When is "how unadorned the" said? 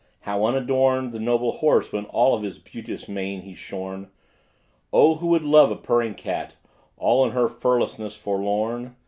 0.21-1.19